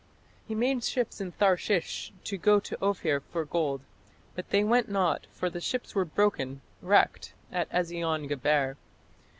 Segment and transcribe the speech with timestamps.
[0.47, 3.81] "He made ships of Tharshish to go to Ophir for gold;
[4.33, 8.77] but they went not; for the ships were broken (wrecked) at Ezion geber."